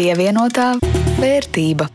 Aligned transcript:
Pievienotā 0.00 0.78
vērtība. 1.20 1.90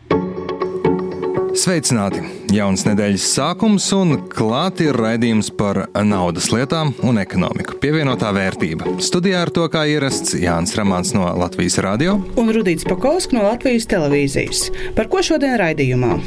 Sveicināti! 1.58 2.35
Jauns 2.54 2.84
nedēļas 2.86 3.24
sākums 3.34 3.84
un 3.96 4.12
klāt 4.30 4.78
ir 4.84 4.94
raidījums 4.94 5.48
par 5.58 5.80
naudas 6.06 6.46
lietām 6.54 6.92
un 7.02 7.18
ekonomiku. 7.18 7.74
Pievienotā 7.82 8.28
vērtība. 8.36 8.92
Studijā 9.02 9.40
ar 9.42 9.50
to 9.50 9.64
kā 9.72 9.82
ierasts 9.90 10.36
Jānis 10.38 10.76
Ramāns 10.78 11.10
no 11.16 11.26
Latvijas 11.40 11.80
radio 11.82 12.14
un 12.38 12.52
Rudīts 12.54 12.86
Pakausks 12.86 13.34
no 13.34 13.42
Latvijas 13.48 13.88
televīzijas. 13.90 14.60
Par 14.94 15.10
ko 15.10 15.24
šodien 15.26 15.56
raidījumā? 15.58 16.20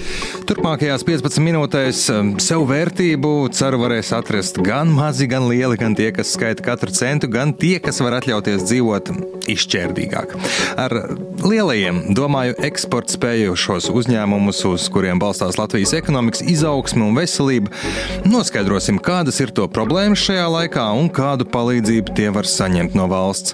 Turpmākajās 0.49 1.07
15 1.07 1.39
minūtēs 1.45 2.03
um, 2.11 2.33
sev 2.43 2.65
vērtību 2.67 3.31
ceru 3.55 3.79
varēs 3.85 4.11
atrast 4.17 4.59
gan 4.65 4.91
mazi, 4.91 5.29
gan 5.31 5.47
lieli, 5.47 5.79
gan 5.79 5.95
tie, 5.95 6.09
kas 6.15 6.33
skaita 6.35 6.67
katru 6.67 6.91
centu, 6.95 7.31
gan 7.31 7.55
tie, 7.55 7.77
kas 7.83 8.01
var 8.03 8.19
atļauties 8.19 8.67
dzīvot 8.67 9.13
izšķērdīgāk. 9.55 10.35
Ar 10.83 10.97
lielajiem, 11.47 12.09
domāju, 12.17 12.59
eksporta 12.67 13.15
spējušos 13.15 13.87
uzņēmumus, 13.95 14.65
uz 14.67 14.91
kuriem 14.91 15.23
balstās 15.23 15.55
Latvijas 15.61 15.95
ekonomika 15.95 16.08
ekonomikas 16.09 16.41
izaugsme 16.41 17.05
un 17.05 17.17
veselība. 17.17 17.69
Noskaidrosim, 18.25 18.97
kādas 18.97 19.37
ir 19.43 19.53
to 19.53 19.67
problēmas 19.69 20.23
šajā 20.25 20.47
laikā 20.55 20.87
un 20.97 21.11
kādu 21.13 21.45
palīdzību 21.53 22.17
tie 22.17 22.31
var 22.33 22.49
saņemt 22.49 22.97
no 22.97 23.05
valsts. 23.11 23.53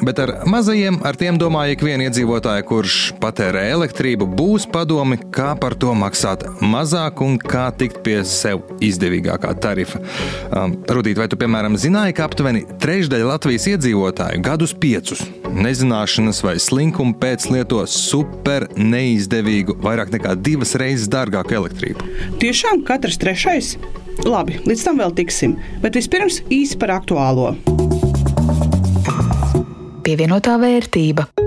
Bet 0.00 0.18
ar 0.18 0.32
mazajiem, 0.48 0.96
ar 1.04 1.16
tiem 1.18 1.36
domāju, 1.40 1.74
ik 1.74 1.82
viena 1.84 2.06
iedzīvotāja, 2.08 2.64
kurš 2.64 2.96
patērē 3.20 3.66
elektrību, 3.74 4.28
būs 4.38 4.64
padomi, 4.72 5.18
kā 5.34 5.52
par 5.60 5.76
to 5.76 5.92
maksāt 5.96 6.46
mazāk 6.64 7.20
un 7.24 7.36
kā 7.40 7.66
tikt 7.76 8.00
pie 8.06 8.20
sev 8.24 8.62
izdevīgākā 8.84 9.52
tarifa. 9.60 10.00
Um, 10.48 10.78
Rudīt, 10.88 11.20
vai 11.20 11.28
tu, 11.30 11.36
piemēram, 11.40 11.76
zināji, 11.80 12.16
ka 12.16 12.30
aptuveni 12.30 12.64
trešdaļa 12.80 13.28
Latvijas 13.34 13.68
iedzīvotāju 13.74 14.40
gadus 14.44 14.72
piecus 14.72 15.26
nezināšanas 15.50 16.40
vai 16.46 16.56
slinkuma 16.62 17.16
pēc 17.20 17.48
lieto 17.52 17.82
super 17.90 18.68
neizdevīgu, 18.78 19.76
vairāk 19.84 20.14
nekā 20.16 20.36
divas 20.40 20.76
reizes 20.80 21.10
dārgāku 21.12 21.58
elektrību? 21.60 22.10
Tiešām 22.42 22.84
katrs 22.88 23.20
trešais? 23.20 23.74
Labi, 24.24 24.60
līdz 24.68 24.84
tam 24.84 25.00
vēl 25.00 25.14
tiksim, 25.16 25.56
bet 25.84 25.96
vispirms 25.96 26.42
īsi 26.52 26.76
par 26.80 26.98
aktuālo 27.00 27.54
pievienotā 30.10 30.56
vērtība. 30.58 31.39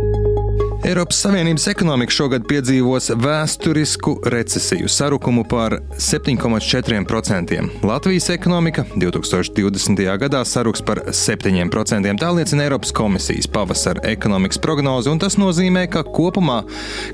Eiropas 0.84 1.22
Savienības 1.24 1.64
ekonomika 1.72 2.12
šogad 2.12 2.44
piedzīvos 2.44 3.06
vēsturisku 3.24 4.18
recesiju, 4.28 4.90
sarukumu 4.92 5.46
par 5.48 5.78
7,4%. 5.96 7.60
Latvijas 7.88 8.28
ekonomika 8.34 8.84
2020. 8.92 10.02
gadā 10.20 10.42
saruks 10.44 10.84
par 10.84 11.00
7%. 11.08 12.12
Tā 12.20 12.32
liecina 12.36 12.66
Eiropas 12.66 12.92
komisijas 12.92 13.48
pavasara 13.48 14.04
ekonomikas 14.12 14.60
prognoze, 14.60 15.08
un 15.08 15.22
tas 15.24 15.38
nozīmē, 15.40 15.86
ka 15.88 16.02
kopumā 16.04 16.58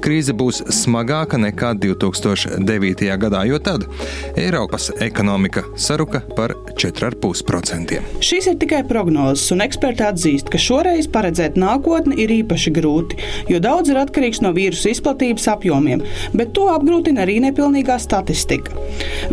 krīze 0.01 0.33
būs 0.33 0.63
smagāka 0.79 1.37
nekā 1.37 1.75
2009. 1.77 3.05
gadā, 3.21 3.43
jo 3.45 3.61
tad 3.61 3.85
Eiropas 4.33 4.89
ekonomika 4.97 5.67
saruka 5.77 6.23
par 6.33 6.55
4,5%. 6.73 8.01
Šīs 8.17 8.49
ir 8.49 8.57
tikai 8.65 8.81
prognozes, 8.89 9.45
un 9.53 9.61
eksperti 9.61 10.07
atzīst, 10.09 10.49
ka 10.49 10.57
šoreiz 10.57 11.05
paredzēt 11.13 11.53
nākotni 11.61 12.17
ir 12.25 12.33
īpaši 12.41 12.73
grūti, 12.73 13.21
jo 13.59 13.63
daudz 13.67 13.91
ir 13.91 13.99
atkarīgs 13.99 14.39
no 14.43 14.51
vīrusu 14.55 14.93
izplatības 14.93 15.47
apjomiem, 15.51 16.03
bet 16.33 16.53
to 16.55 16.69
apgrūtina 16.71 17.25
arī 17.25 17.39
nepilnīgā 17.43 17.97
statistika. 17.99 18.71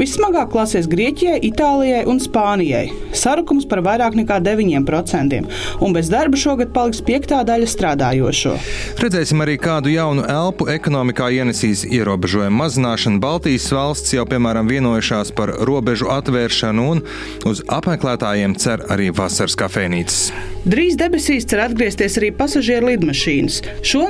Vissmagāk 0.01 0.51
klāsies 0.53 0.89
Grieķijai, 0.91 1.39
Itālijai 1.47 2.05
un 2.11 2.19
Spānijai. 2.23 2.91
Sarukums 3.17 3.67
par 3.71 3.83
vairāk 3.87 4.17
nekā 4.19 4.41
9%, 4.43 5.41
un 5.81 5.95
bez 5.97 6.11
darba 6.13 6.39
šogad 6.41 6.73
paliks 6.75 7.03
piektā 7.07 7.43
daļa 7.47 7.71
strādājošo. 7.71 8.57
Redzēsim 9.03 9.45
arī, 9.45 9.57
kādu 9.63 9.93
jaunu 9.95 10.27
elpu 10.31 10.69
ekonomikā 10.75 11.31
ienesīs 11.39 11.87
ierobežojumu 11.87 12.63
mazināšana. 12.65 13.23
Baltijas 13.23 13.69
valsts 13.73 14.17
jau, 14.17 14.27
piemēram, 14.29 14.69
vienojušās 14.71 15.33
par 15.37 15.55
robežu 15.69 16.11
atvēršanu, 16.13 16.91
un 16.97 17.05
uz 17.47 17.63
apmeklētājiem 17.73 18.59
cer 18.61 18.85
arī 18.93 19.13
vasaras 19.15 19.57
kafejnīcas. 19.61 20.31
Drīz 20.67 20.97
debesīs 20.99 21.47
cer 21.47 21.63
atgriezties 21.63 22.17
arī 22.19 22.33
pasažieru 22.35 22.91
lidmašīnas. 22.91 23.61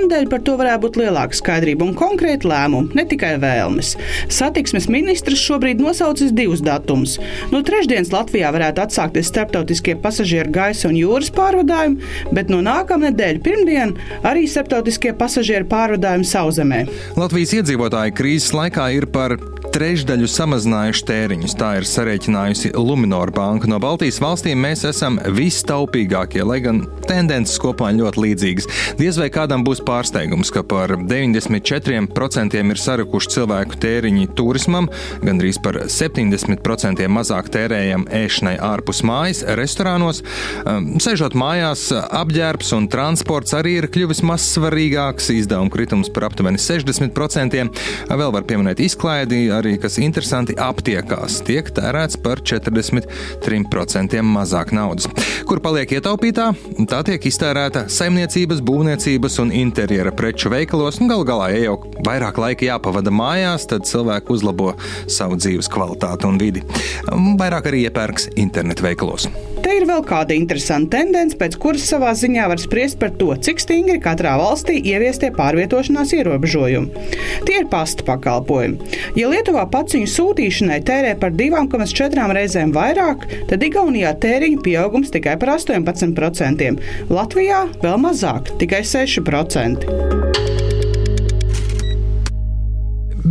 Šonadēļ 0.07 0.29
par 0.31 0.43
to 0.47 0.53
varētu 0.55 0.83
būt 0.85 0.97
lielāka 1.01 1.35
skaidrība 1.35 1.83
un 1.83 1.95
konkrēti 1.99 2.47
lēmumi, 2.47 2.95
ne 2.95 3.03
tikai 3.11 3.33
vēlmes. 3.43 3.97
Satiksmes 4.31 4.87
ministrs 4.87 5.43
šobrīd 5.43 5.83
nosaucis 5.83 6.31
divus 6.31 6.63
datumus. 6.63 7.17
No 7.51 7.59
trešdienas 7.67 8.13
Latvijā 8.15 8.53
varētu 8.55 8.85
atsākties 8.85 9.27
starptautiskie 9.33 9.97
pasažieru 9.99 10.55
gaisa 10.55 10.87
un 10.87 10.95
jūras 10.95 11.33
pārvadājumi, 11.35 11.99
bet 12.31 12.55
no 12.55 12.61
nākamā 12.63 13.09
nedēļa 13.09 13.43
pirmdien 13.43 13.97
arī 14.23 14.47
starptautiskie 14.47 15.11
pasažieru 15.19 15.67
pārvadājumi 15.75 16.31
sauszemē. 16.31 16.81
Latvijas 17.19 17.57
iedzīvotāji 17.59 18.15
krīzes 18.15 18.55
laikā 18.55 18.87
ir 18.95 19.11
par 19.11 19.35
trešdaļu 19.77 20.29
samazinājuši 20.31 21.05
tēriņus. 21.05 21.55
Tā 21.61 21.71
ir 21.77 21.87
sarēķinājusi 21.89 22.71
Luminor 22.81 23.29
banka. 23.37 23.69
No 23.69 23.77
Baltijas 23.83 24.17
valstīm 24.23 24.63
mēs 24.65 24.87
esam 24.89 25.19
vistaupīgākie, 25.37 26.41
lai 26.49 26.63
gan 26.65 26.79
tendences 27.05 27.59
kopā 27.61 27.91
ļoti 27.93 28.23
līdzīgas. 28.25 28.69
Diez 28.97 29.19
vai 29.21 29.29
kādam 29.35 29.67
būs 29.67 29.83
pārsteigums, 29.85 30.53
ka 30.55 30.63
par 30.65 30.95
94% 30.97 32.63
ir 32.63 32.81
sarukuši 32.81 33.33
cilvēku 33.35 33.81
tēriņi 33.83 34.31
turismam, 34.39 34.89
gandrīz 35.25 35.61
par 35.61 35.83
70% 35.93 37.05
mazāk 37.13 37.53
tērējam 37.53 38.09
ēšanai 38.17 38.57
ārpus 38.71 39.03
mājas, 39.07 39.45
restorānos. 39.61 40.23
Um, 40.65 40.95
Sēžot 41.03 41.37
mājās, 41.37 41.91
apģērbs 41.93 42.73
un 42.79 42.89
transports 42.93 43.53
arī 43.59 43.77
ir 43.83 43.91
kļuvis 43.93 44.25
mazsvarīgāks, 44.27 45.29
izdevuma 45.37 45.75
kritums 45.75 46.09
par 46.13 46.31
aptuveni 46.31 46.61
60%. 46.63 47.69
Vēl 48.17 48.33
var 48.33 48.49
pieminēt 48.49 48.81
izklaidi, 48.87 49.45
arī 49.53 49.66
arī, 49.67 49.77
kas 49.83 49.99
interesanti, 50.03 50.55
aptiekās 50.57 51.41
tiek 51.47 51.69
tērēts 51.75 52.21
par 52.23 52.41
43% 52.47 54.23
mazāk 54.27 54.73
naudas. 54.77 55.09
Kur 55.49 55.61
paliek 55.65 55.97
ietaupītā? 55.99 56.53
Tā 56.91 57.03
tiek 57.07 57.27
iztērēta 57.31 57.87
saimniecības, 57.93 58.63
būvniecības 58.67 59.41
un 59.43 59.53
interjera 59.55 60.15
preču 60.15 60.53
veikalos. 60.53 61.01
Galu 61.03 61.27
galā, 61.29 61.51
ja 61.55 61.61
jau 61.69 61.77
vairāk 62.07 62.41
laika 62.43 62.71
jāpavada 62.71 63.11
mājās, 63.15 63.67
tad 63.71 63.87
cilvēki 63.89 64.33
uzlabo 64.37 64.73
savu 65.11 65.39
dzīves 65.41 65.71
kvalitāti 65.73 66.31
un 66.31 66.41
vidi. 66.41 66.65
Vairāk 67.11 67.71
arī 67.73 67.87
iepērks 67.89 68.31
internetu 68.39 68.87
veikalos. 68.87 69.31
Te 69.67 69.73
ir 69.75 69.83
vēl 69.83 70.05
kāda 70.07 70.31
interesanta 70.31 71.01
tendence, 71.01 71.35
pēc 71.35 71.57
kuras 71.59 71.89
savā 71.91 72.13
ziņā 72.15 72.45
var 72.53 72.61
spriest 72.63 73.01
par 73.01 73.11
to, 73.19 73.33
cik 73.35 73.59
stingri 73.59 73.97
katrā 73.99 74.37
valstī 74.39 74.77
ieviestie 74.79 75.33
pārvietošanās 75.35 76.13
ierobežojumi. 76.15 77.03
Tie 77.49 77.57
ir 77.59 77.67
pasta 77.73 78.07
pakalpojumi. 78.07 78.79
Ja 79.19 79.27
Lietuvā 79.33 79.65
paciņu 79.73 80.07
sūtīšanai 80.13 80.79
tērē 80.87 81.17
par 81.19 81.35
2,4 81.35 82.29
reizēm 82.39 82.71
vairāk, 82.77 83.27
tad 83.51 83.67
Igaunijā 83.67 84.15
tēriņu 84.23 84.63
pieaugums 84.63 85.11
tikai 85.11 85.35
par 85.43 85.57
18%, 85.57 86.79
Latvijā 87.11 87.65
vēl 87.83 87.99
mazāk, 88.07 88.55
tikai 88.63 88.85
6%. 88.87 90.66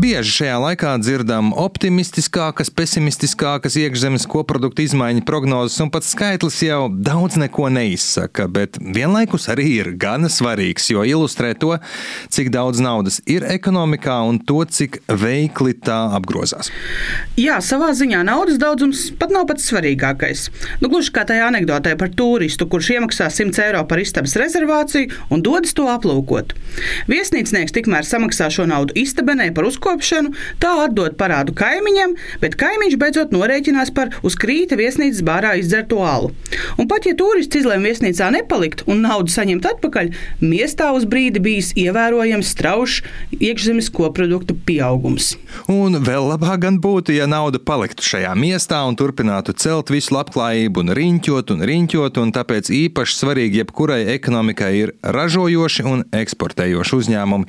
Bieži 0.05 0.35
šajā 0.35 0.57
laikā 0.61 0.91
dzirdam 1.01 1.47
optimistiskākas, 1.57 2.69
pesimistiskākas 2.77 3.73
iekšzemes 3.81 4.27
koprodukta 4.29 4.83
izmaiņu 4.83 5.23
prognozes, 5.25 5.79
un 5.81 5.89
pats 5.89 6.11
skaitlis 6.13 6.59
jau 6.61 6.91
daudz 6.93 7.39
neko 7.41 7.71
neizsaka, 7.73 8.45
bet 8.45 8.77
vienlaikus 8.77 9.49
arī 9.49 9.65
ir 9.79 9.89
gana 9.97 10.29
svarīgs, 10.29 10.91
jo 10.93 11.01
ilustrē 11.09 11.55
to, 11.57 11.71
cik 12.29 12.51
daudz 12.53 12.83
naudas 12.85 13.17
ir 13.25 13.47
ekonomikā 13.49 14.19
un 14.29 14.37
to, 14.37 14.59
cik 14.69 14.99
veikli 15.09 15.73
tā 15.73 15.97
apgrozās. 16.19 16.69
Jā, 17.41 17.57
savā 17.65 17.89
ziņā 17.97 18.21
naudas 18.29 18.61
daudzums 18.61 19.07
pat 19.17 19.33
nav 19.33 19.49
pats 19.49 19.65
svarīgākais. 19.71 20.45
Nu, 20.83 20.93
gluži 20.93 21.15
kā 21.17 21.25
tajā 21.25 21.49
anekdotē 21.49 21.95
par 21.97 22.13
turistu, 22.13 22.69
kurš 22.69 22.91
iemaksā 22.99 23.31
100 23.33 23.65
eiro 23.65 23.81
par 23.89 24.05
istabas 24.05 24.37
rezervāciju 24.37 25.33
un 25.33 25.41
dodas 25.49 25.73
to 25.73 25.89
aplūkot. 25.89 26.53
Viesnīcnieks 27.09 27.73
tikmēr 27.73 28.05
samaksā 28.05 28.53
šo 28.53 28.69
naudu 28.69 28.93
istabenē 29.01 29.49
par 29.57 29.65
uzkopu 29.65 29.94
izkopšanu, 29.95 30.33
tā 30.59 30.71
atdod 30.85 31.15
parādu 31.17 31.53
kaimiņam, 31.55 32.15
bet 32.41 32.55
kaimiņš 32.59 32.97
beidzot 32.99 33.31
norēķinās 33.31 33.91
par 33.95 34.11
uz 34.23 34.35
krīta 34.35 34.75
viesnīcas 34.75 35.23
bārā 35.23 35.55
izdzerto 35.59 36.03
alu. 36.03 36.31
Un 36.77 36.87
pat 36.87 37.05
ja 37.05 37.15
turists 37.15 37.55
izlēma 37.55 37.89
viesnīcā 37.89 38.31
nepalikt 38.35 38.83
un 38.87 39.03
naudu 39.05 39.31
saņemt 39.31 39.65
atpakaļ, 39.65 40.11
miestā 40.41 40.91
uz 40.95 41.05
brīdi 41.05 41.39
bijis 41.39 41.71
ievērojams 41.79 42.51
straušs 42.51 43.01
iekšzemes 43.39 43.89
koproduktu 43.95 44.55
pieaugums. 44.65 45.35
Un 45.71 45.99
vēl 46.03 46.29
labāk 46.33 46.65
gan 46.65 46.79
būtu, 46.83 47.15
ja 47.15 47.27
nauda 47.29 47.59
paliktu 47.59 48.03
šajā 48.03 48.33
miestā 48.35 48.81
un 48.87 48.97
turpinātu 48.99 49.55
celt 49.55 49.91
visu 49.93 50.15
labklājību 50.15 50.83
un 50.83 50.95
riņķot 50.97 51.55
un 51.55 51.65
riņķot, 51.69 52.19
un 52.21 52.33
tāpēc 52.35 52.71
īpaši 52.73 53.19
svarīgi 53.21 53.63
jebkurai 53.63 54.01
ekonomikai 54.15 54.73
ir 54.81 54.93
ražojoši 55.03 55.87
un 55.87 56.03
eksportējoši 56.15 56.99
uzņēmumi. 56.99 57.47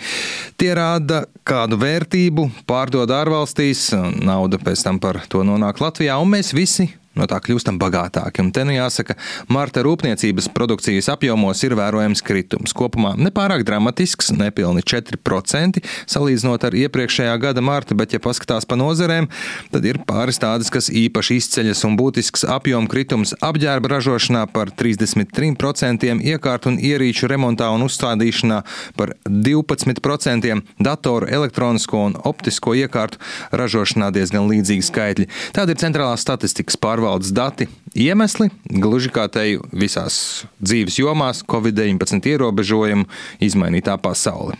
Tie 0.60 0.70
rāda 0.76 1.24
kādu 1.46 1.78
vērtību, 1.80 2.25
pārdod 2.68 3.10
ārvalstīs, 3.12 3.88
nauda 4.22 4.60
pēc 4.62 4.84
tam 4.86 5.00
par 5.02 5.22
to 5.30 5.44
nonāk 5.46 5.80
Latvijā, 5.82 6.18
un 6.22 6.32
mēs 6.36 6.54
visi 6.56 6.90
no 7.16 7.26
tā 7.30 7.40
kļūstam 7.42 7.78
bagātāki. 7.80 8.44
Un 8.44 8.52
te 8.54 8.64
nu 8.66 8.76
jāsaka, 8.76 9.16
marta 9.52 9.82
rūpniecības 9.86 10.50
produkcijas 10.54 11.08
apjomos 11.12 11.62
ir 11.66 11.76
vērojams 11.78 12.22
kritums. 12.26 12.74
Kopumā 12.76 13.14
nepārāk 13.18 13.64
dramatisks, 13.66 14.32
nepilni 14.36 14.84
4% 14.86 15.82
salīdzinot 16.06 16.66
ar 16.68 16.76
iepriekšējā 16.76 17.36
gada 17.42 17.64
martu, 17.64 17.96
bet, 17.98 18.14
ja 18.14 18.22
paskatās 18.22 18.68
pa 18.68 18.78
nozarēm, 18.78 19.28
tad 19.72 19.88
ir 19.88 20.00
pāris 20.06 20.40
tādas, 20.42 20.70
kas 20.72 20.90
īpaši 20.92 21.40
izceļas 21.40 21.84
un 21.88 21.96
būtisks 21.98 22.46
apjomu 22.56 22.90
kritums 22.92 23.34
apģērba 23.44 23.96
ražošanā 23.96 24.46
par 24.52 24.72
33%, 24.76 26.12
iekārtu 26.32 26.72
un 26.72 26.80
ierīču 26.82 27.30
remontā 27.30 27.70
un 27.74 27.86
uzstādīšanā 27.86 28.60
par 28.98 29.14
12%, 29.26 30.62
datoru, 30.82 31.30
elektronisko 31.38 32.04
un 32.10 32.18
optisko 32.28 32.76
iekārtu 32.76 33.20
ražošanā 33.56 34.12
diezgan 34.14 34.48
līdzīgi 34.50 34.86
skaitļi. 34.86 35.28
Tāda 35.56 35.74
ir 35.74 35.80
centrālās 35.80 36.24
statistikas 36.26 36.78
pārvaldes 37.06 37.32
dati. 37.32 37.68
Iemesli 37.96 38.50
gluži 38.66 39.12
kā 39.14 39.28
teju 39.30 39.64
visās 39.72 40.44
dzīves 40.60 40.98
jomās- 40.98 41.44
Covid-19 41.52 42.26
ierobežojumu 42.26 43.06
izmainītā 43.40 43.96
pasaule. 44.02 44.56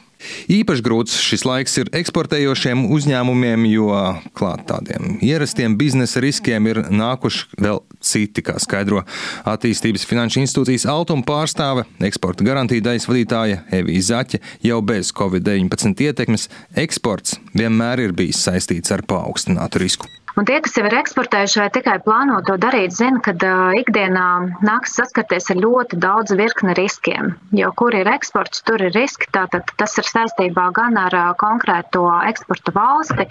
Īpaši 0.49 0.83
grūts 0.83 1.19
šis 1.21 1.45
laiks 1.45 1.77
ir 1.77 1.91
eksportējošiem 1.93 2.87
uzņēmumiem, 2.89 3.67
jo 3.69 3.91
klāt 4.33 4.65
tādiem 4.67 5.19
ierastiem 5.21 5.77
biznesa 5.77 6.23
riskiem 6.25 6.67
ir 6.67 6.81
nākuši 6.89 7.61
vēl 7.61 7.83
citi, 8.01 8.43
kā 8.43 8.57
skaidro 8.59 9.05
attīstības 9.45 10.07
finanšu 10.09 10.41
institūcijas 10.41 10.87
Altuma 10.89 11.23
pārstāve, 11.23 11.85
eksporta 12.01 12.45
garantija 12.45 12.81
daļas 12.89 13.09
vadītāja 13.11 13.65
Evija 13.71 14.03
Zaķe. 14.03 14.41
Jau 14.63 14.81
bez 14.81 15.13
Covid-19 15.13 16.01
ietekmes 16.09 16.49
eksports 16.75 17.37
vienmēr 17.53 18.01
ir 18.01 18.13
bijis 18.13 18.41
saistīts 18.49 18.91
ar 18.91 19.03
paaugstinātu 19.03 19.85
risku. 19.85 20.09
Un 20.37 20.45
tie, 20.45 20.59
kas 20.61 20.75
jau 20.77 20.83
ir 20.85 20.95
eksportējuši 20.99 21.61
vai 21.63 21.69
tikai 21.73 21.95
plāno 22.05 22.43
to 22.45 22.59
darīt, 22.61 22.93
zina, 22.93 23.23
ka 23.25 23.33
ikdienā 23.81 24.25
nāks 24.69 24.93
saskarties 24.99 25.49
ar 25.55 25.63
ļoti 25.65 25.97
daudz 26.03 26.35
virkni 26.37 26.75
riskiem. 26.77 27.31
Jo 27.57 27.71
kur 27.81 27.97
ir 27.97 28.11
eksports, 28.13 28.61
tur 28.69 28.85
ir 28.85 28.93
riski. 28.93 29.31
Tātad 29.33 29.73
tas 29.81 29.97
ir 29.97 30.05
saistībā 30.11 30.67
gan 30.77 31.01
ar 31.01 31.17
konkrēto 31.41 32.05
eksporta 32.29 32.75
valsti, 32.77 33.25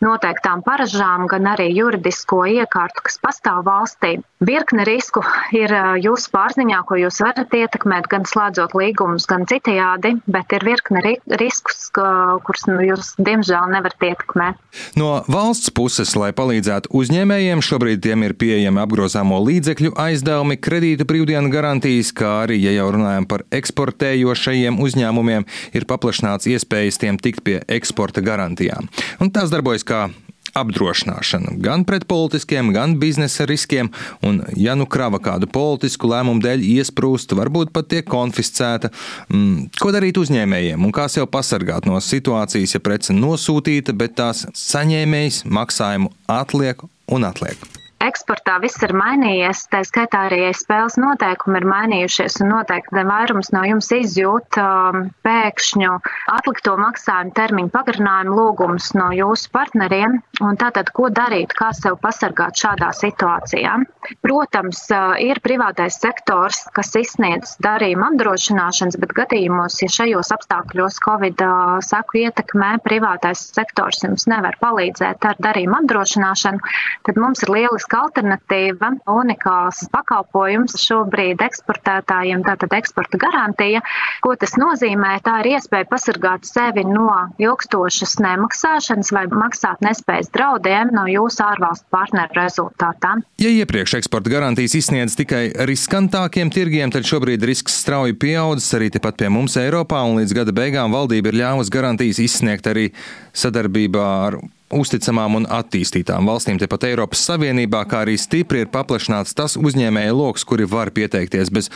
noteiktām 0.00 0.64
paražām, 0.64 1.28
gan 1.28 1.52
arī 1.52 1.68
juridisko 1.76 2.46
iekārtu, 2.54 3.04
kas 3.04 3.20
pastāv 3.20 3.60
valstī. 3.68 4.16
Virkne 4.36 4.84
risku 4.84 5.22
ir 5.56 5.72
jūsu 6.04 6.28
pārziņā, 6.28 6.82
ko 6.84 6.98
jūs 7.00 7.22
varat 7.24 7.54
ietekmēt, 7.56 8.04
gan 8.12 8.26
slēdzot 8.28 8.74
līgumus, 8.76 9.24
gan 9.30 9.46
citajādi, 9.48 10.10
bet 10.28 10.52
ir 10.52 10.66
virkne 10.66 11.00
ri 11.00 11.14
riskus, 11.40 11.86
kurus 11.96 12.66
nu, 12.68 12.76
jūs 12.84 13.14
diemžēl 13.16 13.72
nevarat 13.72 14.04
ietekmēt. 14.10 14.60
No 15.00 15.22
valsts 15.32 15.72
puses, 15.72 16.12
lai 16.20 16.34
palīdzētu 16.36 16.92
uzņēmējiem. 16.92 17.64
Šobrīd 17.64 18.04
tiem 18.04 18.26
ir 18.28 18.36
pieejami 18.36 18.82
apgrozāmo 18.84 19.40
līdzekļu 19.46 19.94
aizdevumi, 20.04 20.60
kredītu 20.60 21.08
brīvdienu 21.08 21.48
garantijas, 21.54 22.12
kā 22.12 22.42
arī, 22.42 22.60
ja 22.60 22.76
jau 22.76 22.90
runājam 22.92 23.24
par 23.30 23.46
eksportējošajiem 23.56 24.76
uzņēmumiem, 24.84 25.48
ir 25.72 25.88
paplašināts 25.88 26.52
iespējas 26.52 27.00
tiem 27.00 27.16
tikt 27.16 27.40
pie 27.46 27.62
eksporta 27.72 28.20
garantijām. 28.20 28.92
Un 29.16 29.32
tās 29.32 29.48
darbojas 29.48 29.88
kā 29.88 30.10
apdrošināšana 30.56 31.56
gan 31.62 31.84
pret 31.88 32.06
politiskiem, 32.08 32.72
gan 32.74 32.96
biznesa 33.00 33.46
riskiem, 33.48 33.90
un, 34.26 34.42
ja 34.56 34.76
nu 34.78 34.88
krava 34.90 35.20
kādu 35.22 35.48
politisku 35.52 36.10
lēmumu 36.10 36.42
dēļ 36.44 36.66
iesprūst, 36.76 37.36
varbūt 37.38 37.72
pat 37.76 37.90
tiek 37.92 38.08
konfiscēta, 38.08 38.92
mm, 39.30 39.78
ko 39.80 39.94
darīt 39.94 40.20
uzņēmējiem 40.20 40.84
un 40.86 40.94
kā 40.96 41.08
sev 41.12 41.28
pasargāt 41.32 41.88
no 41.88 42.00
situācijas, 42.02 42.76
ja 42.76 42.82
prece 42.82 43.16
nosūtīta, 43.16 43.96
bet 43.96 44.18
tās 44.20 44.46
saņēmējs 44.66 45.44
maksājumu 45.46 46.12
atliek 46.40 46.86
un 47.12 47.28
atliek 47.28 47.85
eksportā 48.06 48.56
viss 48.62 48.82
ir 48.84 48.92
mainījies, 48.96 49.64
tā 49.72 49.80
skaitā 49.86 50.26
arī 50.28 50.50
spēles 50.54 50.98
noteikumi 51.00 51.60
ir 51.60 51.66
mainījušies, 51.70 52.38
un 52.44 52.52
noteikti 52.54 53.04
vairums 53.08 53.50
no 53.54 53.62
jums 53.66 53.90
izjūt 53.96 54.58
um, 54.62 55.08
pēkšņu 55.26 55.94
atlikto 56.36 56.76
maksājumu 56.80 57.34
termiņu 57.36 57.72
pagarinājumu 57.74 58.36
lūgumus 58.38 58.92
no 58.98 59.08
jūsu 59.16 59.50
partneriem. 59.54 60.20
Tātad, 60.60 60.92
ko 60.96 61.08
darīt, 61.10 61.54
kā 61.56 61.72
sev 61.76 61.98
pasargāt 62.02 62.58
šādā 62.60 62.92
situācijā? 62.96 63.74
Protams, 64.22 64.84
uh, 64.94 65.16
ir 65.22 65.40
privātais 65.42 65.98
sektors, 66.02 66.62
kas 66.76 66.92
izsniedz 66.98 67.56
darījuma 67.64 68.12
apdrošināšanas, 68.12 69.00
bet 69.02 69.16
gadījumos, 69.16 69.80
ja 69.82 69.90
šajos 69.98 70.32
apstākļos 70.36 71.00
Covid 71.06 71.42
uh, 71.42 71.76
saku 71.82 72.22
ietekmē 72.22 72.76
privātais 72.86 73.48
sektors 73.56 74.04
jums 74.04 74.28
nevar 74.30 74.58
palīdzēt 74.62 75.26
ar 75.26 75.42
darījuma 75.42 75.82
apdrošināšanu, 75.82 76.62
tad 77.08 77.20
mums 77.20 77.42
ir 77.42 77.54
lielisks 77.56 77.95
lieliska 77.96 78.04
alternatīva, 78.04 78.92
unikāls 79.08 79.88
pakalpojums 79.92 80.76
šobrīd 80.80 81.40
eksportētājiem, 81.40 82.42
tātad 82.44 82.72
eksporta 82.76 83.18
garantija. 83.18 83.82
Ko 84.22 84.34
tas 84.36 84.56
nozīmē? 84.56 85.20
Tā 85.24 85.40
ir 85.42 85.56
iespēja 85.56 85.86
pasargāt 85.88 86.44
sevi 86.46 86.84
no 86.84 87.08
ilgstošas 87.38 88.18
nemaksāšanas 88.20 89.12
vai 89.12 89.26
maksāt 89.30 89.80
nespējas 89.84 90.30
draudiem 90.32 90.92
no 90.92 91.06
jūsu 91.06 91.42
ārvalstu 91.44 91.86
partneru 91.90 92.36
rezultātā. 92.36 93.16
Ja 93.38 93.48
iepriekš 93.50 93.98
eksporta 94.00 94.30
garantijas 94.30 94.76
izsniedz 94.76 95.16
tikai 95.16 95.50
riskantākiem 95.68 96.50
tirgiem, 96.52 96.92
tad 96.92 97.06
šobrīd 97.08 97.44
risks 97.46 97.80
strauji 97.82 98.16
pieaudzis 98.18 98.74
arī 98.76 98.90
tepat 98.92 99.20
pie 99.20 99.30
mums 99.32 99.56
Eiropā, 99.60 100.02
un 100.06 100.20
līdz 100.20 100.36
gada 100.36 100.56
beigām 100.56 100.94
valdība 100.94 101.32
ir 101.32 101.40
ļāvusi 101.42 101.72
garantijas 101.72 102.22
izsniegt 102.22 102.68
arī 102.70 102.90
sadarbībā 103.36 104.06
ar 104.28 104.40
uzticamām 104.74 105.38
un 105.40 105.46
attīstītām 105.46 106.26
valstīm 106.26 106.58
tepat 106.58 106.88
Eiropas 106.88 107.22
Savienībā, 107.28 107.84
kā 107.90 108.02
arī 108.04 108.16
stipri 108.18 108.64
ir 108.64 108.70
paplašināts 108.72 109.36
tas 109.38 109.56
uzņēmēju 109.60 110.16
lokus, 110.18 110.46
kuri 110.48 110.66
var 110.70 110.90
pieteikties 110.94 111.52
bez 111.54 111.70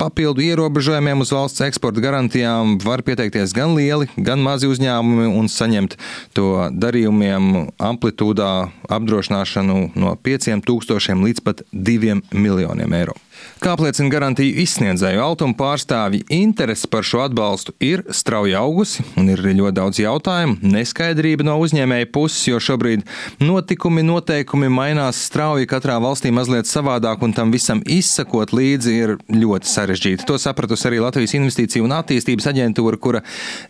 papildu 0.00 0.42
ierobežojumiem 0.42 1.20
uz 1.22 1.30
valsts 1.34 1.62
eksporta 1.62 2.02
garantijām 2.02 2.78
var 2.82 3.04
pieteikties 3.06 3.52
gan 3.54 3.76
lieli, 3.76 4.08
gan 4.16 4.42
mazi 4.42 4.70
uzņēmumi 4.70 5.28
un 5.38 5.50
saņemt 5.52 5.98
to 6.34 6.48
darījumiem 6.72 7.68
amplitūdā 7.78 8.52
apdrošināšanu 8.90 9.92
no 9.94 10.16
5000 10.26 11.22
līdz 11.28 11.44
pat 11.44 11.62
2 11.72 12.18
miljoniem 12.32 12.98
eiro. 12.98 13.18
Kā 13.62 13.76
apliecina 13.76 14.10
garantiju 14.10 14.56
izsniedzēju 14.58 15.20
automu 15.22 15.54
pārstāvji, 15.54 16.24
interese 16.34 16.88
par 16.90 17.04
šo 17.06 17.20
atbalstu 17.22 17.74
ir 17.82 18.00
strauji 18.10 18.56
augusi 18.58 19.04
un 19.20 19.28
ir 19.30 19.38
arī 19.38 19.52
ļoti 19.60 19.76
daudz 19.76 20.00
jautājumu, 20.02 20.56
neskaidrība 20.66 21.46
no 21.46 21.54
uzņēmēja 21.62 22.08
puses, 22.10 22.40
jo 22.48 22.58
šobrīd 22.58 23.04
notikumi, 23.38 24.02
noteikumi 24.06 24.70
mainās 24.72 25.20
strauji 25.28 25.68
katrā 25.70 26.00
valstī 26.02 26.32
mazliet 26.34 26.66
savādāk 26.66 27.22
un 27.22 27.36
tam 27.36 27.52
visam 27.54 27.84
izsakot 27.86 28.50
līdzi 28.50 28.96
ir 28.96 29.14
ļoti 29.30 29.70
sarežģīti. 29.70 30.26
To 30.26 30.40
sapratusi 30.42 30.88
arī 30.90 30.98
Latvijas 31.04 31.36
Investīciju 31.38 31.86
un 31.86 31.94
attīstības 32.00 32.50
aģentūra, 32.50 32.98
kura 32.98 33.22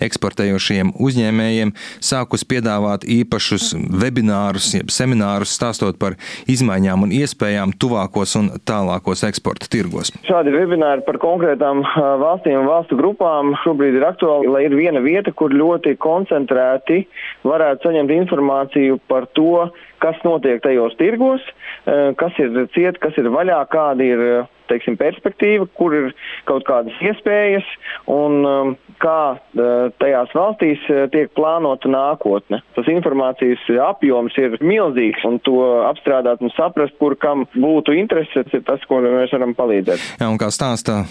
eksportējošiem 0.09 0.95
uzņēmējiem 0.97 1.75
sākus 2.01 2.47
piedāvāt 2.49 3.05
īpašus 3.05 3.75
webinārus, 3.77 4.73
jeb 4.79 4.89
seminārus 4.95 5.53
stāstot 5.59 6.01
par 6.01 6.17
izmaiņām 6.49 7.05
un 7.05 7.15
iespējām 7.21 7.77
tuvākos 7.77 8.39
un 8.41 8.51
tālākos 8.65 9.27
eksporta 9.29 9.62
eksporta 9.63 9.71
tirgos. 9.71 10.11
Šādi 10.27 10.53
webināri 10.53 11.05
par 11.07 11.19
konkrētām 11.19 11.83
valstīm 12.21 12.61
un 12.61 12.67
valstu 12.67 12.97
grupām 12.97 13.55
šobrīd 13.63 13.97
ir 13.97 14.07
aktuāli, 14.07 14.49
lai 14.51 14.65
ir 14.67 14.75
viena 14.75 15.01
vieta, 15.01 15.33
kur 15.33 15.53
ļoti 15.53 15.97
koncentrēti 15.99 17.07
varētu 17.45 17.89
saņemt 17.89 18.11
informāciju 18.11 19.01
par 19.09 19.27
to, 19.35 19.71
kas 20.03 20.17
notiek 20.25 20.63
tajos 20.63 20.97
tirgos, 20.99 21.43
kas 21.85 22.33
ir 22.39 22.67
ciet, 22.75 22.99
kas 22.99 23.17
ir 23.19 23.31
vaļā, 23.31 23.63
kādi 23.71 24.11
ir 24.15 24.47
teiksim, 24.71 24.99
perspektīva, 25.01 25.67
kur 25.79 25.97
ir 25.97 26.11
kaut 26.49 26.67
kādas 26.69 26.97
iespējas 27.05 27.67
un 28.11 28.39
um, 28.47 28.75
kā 29.03 29.35
uh, 29.35 29.89
tajās 30.03 30.35
valstīs 30.37 30.85
uh, 30.91 31.05
tiek 31.13 31.33
plānota 31.39 31.91
nākotne. 31.91 32.63
Tas 32.77 32.93
informācijas 32.93 33.65
apjoms 33.89 34.39
ir 34.41 34.59
milzīgs 34.63 35.27
un 35.29 35.41
to 35.47 35.59
apstrādāt 35.89 36.45
un 36.45 36.55
saprast, 36.57 36.97
kur 37.01 37.17
kam 37.19 37.47
būtu 37.57 37.97
interese, 37.99 38.47
tas, 38.53 38.89
ko 38.89 39.03
mēs 39.05 39.35
varam 39.35 39.57
palīdzēt. 39.59 40.09
Jā, 40.23 40.31
un 40.31 40.41
kā 40.41 40.53
stāstā 40.55 41.03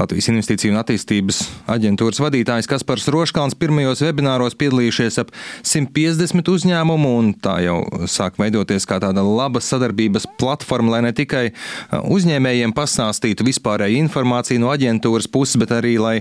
Latvijas 0.00 0.30
Investīciju 0.32 0.72
un 0.72 0.80
attīstības 0.80 1.40
aģentūras 1.70 2.20
vadītājs 2.24 2.68
Kaspars 2.70 3.08
Roškāns 3.12 3.56
pirmajos 3.60 4.00
webināros 4.06 4.56
piedalījušies 4.60 5.20
ap 5.20 5.32
150 5.66 6.48
uzņēmumu, 6.54 7.12
un 7.20 7.30
tā 7.36 7.58
jau 7.66 7.78
sāk 8.08 8.40
veidoties 8.40 8.88
kā 8.88 9.00
tāda 9.02 9.24
laba 9.26 9.60
sadarbības 9.64 10.28
platforma, 10.40 10.96
lai 10.96 11.02
ne 11.08 11.12
tikai 11.16 11.44
uzņēmējiem 12.00 12.72
pastāstītu 12.76 13.44
vispārēju 13.50 14.00
informāciju 14.06 14.64
no 14.64 14.72
aģentūras 14.72 15.28
puses, 15.28 15.60
bet 15.60 15.76
arī 15.76 15.98
lai 16.00 16.16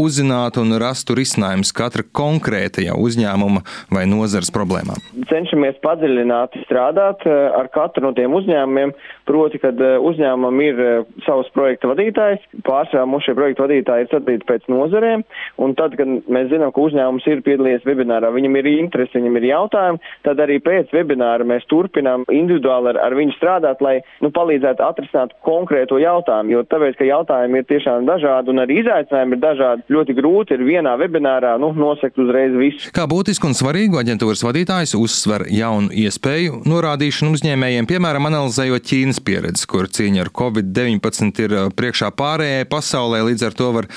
uzzinātu 0.00 0.62
un 0.62 0.76
rastu 0.80 1.16
risinājumus 1.18 1.72
katra 1.76 2.04
konkrētajā 2.16 2.94
uzņēmuma 2.96 3.62
vai 3.92 4.04
nozares 4.08 4.52
problēmām? 4.54 5.00
Cenšamies 5.30 5.78
padziļināti 5.84 6.62
strādāt 6.66 7.26
eh, 7.28 7.34
ar 7.58 7.68
katru 7.74 8.06
no 8.06 8.12
tiem 8.16 8.32
uzņēmumiem, 8.36 8.94
proti, 9.28 9.60
kad 9.62 9.78
eh, 9.82 9.98
uzņēmumam 10.00 10.62
ir 10.64 10.82
eh, 10.82 10.92
savs 11.26 11.50
projekta 11.56 11.90
vadītājs, 11.92 12.44
pārsvarā 12.66 13.04
mums 13.08 13.26
šie 13.26 13.36
projekta 13.38 13.66
vadītāji 13.66 14.06
ir 14.06 14.10
sadalīti 14.12 14.48
pēc 14.48 14.68
nozarēm, 14.72 15.24
un 15.62 15.76
tad, 15.78 15.96
kad 16.00 16.08
mēs 16.08 16.50
zinām, 16.52 16.72
ka 16.74 16.86
uzņēmums 16.86 17.28
ir 17.30 17.44
piedalījies 17.46 17.86
webinārā, 17.88 18.32
viņam 18.34 18.58
ir 18.60 18.70
interesi, 18.72 19.18
viņam 19.18 19.38
ir 19.40 19.48
jautājumi, 19.50 20.02
tad 20.26 20.42
arī 20.42 20.58
pēc 20.64 20.92
webināra 20.96 21.46
mēs 21.48 21.68
turpinām 21.70 22.26
individuāli 22.32 22.92
ar, 22.94 23.02
ar 23.08 23.16
viņu 23.18 23.36
strādāt, 23.36 23.84
lai 23.84 23.98
nu, 24.24 24.32
palīdzētu 24.34 24.86
atrisināt 24.86 25.36
konkrēto 25.46 26.00
jautājumu, 26.02 26.56
jo 26.56 26.64
tāpēc, 26.68 26.98
ka 26.98 27.08
jautājumi 27.08 27.60
ir 27.60 27.68
tiešām 27.68 28.08
dažādi 28.08 28.52
un 28.52 28.62
arī 28.64 28.80
izaicinājumi 28.82 29.36
ir 29.36 29.42
dažādi, 29.42 29.81
ļoti 29.90 30.14
grūti 30.16 30.56
ir 30.56 30.62
vienā 30.66 30.92
webinārā 31.00 31.54
nu, 31.60 31.72
nosekt 31.76 32.18
uzreiz 32.22 32.54
visu. 32.58 32.90
Kā 32.94 33.06
būtisku 33.10 33.48
un 33.48 33.56
svarīgu 33.56 33.98
aģentūras 34.00 34.44
vadītājs 34.46 34.94
uzsver 34.98 35.46
jaunu 35.52 35.90
iespēju 36.02 36.62
norādīšanu 36.68 37.36
uzņēmējiem, 37.36 37.88
piemēram, 37.90 38.28
analizējot 38.30 38.86
Ķīnas 38.92 39.20
pieredzi, 39.24 39.66
kur 39.70 39.88
cīņa 39.90 40.24
ar 40.24 40.30
Covid-19 40.36 41.42
ir 41.46 41.56
priekšā 41.78 42.12
pārējai 42.18 42.68
pasaulē, 42.70 43.22
līdz 43.28 43.46
ar 43.48 43.56
to 43.58 43.70
var 43.78 43.88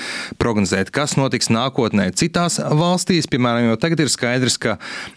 prognozēt, 0.42 0.90
kas 0.94 1.16
notiks 1.20 1.50
nākotnē 1.52 2.08
citās 2.16 2.58
valstīs. 2.58 3.28
Piemēram, 3.30 3.70
jau 3.70 3.80
tagad 3.86 4.04
ir 4.04 4.12
skaidrs, 4.12 4.58
ka 4.62 4.76